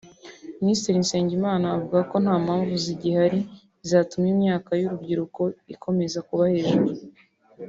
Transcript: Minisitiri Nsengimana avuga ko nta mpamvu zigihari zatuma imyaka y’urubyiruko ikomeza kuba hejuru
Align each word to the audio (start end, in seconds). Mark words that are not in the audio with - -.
Minisitiri 0.61 0.97
Nsengimana 1.03 1.65
avuga 1.77 1.99
ko 2.09 2.15
nta 2.23 2.35
mpamvu 2.45 2.73
zigihari 2.83 3.39
zatuma 3.89 4.27
imyaka 4.35 4.69
y’urubyiruko 4.79 5.41
ikomeza 5.73 6.19
kuba 6.27 6.43
hejuru 6.53 6.87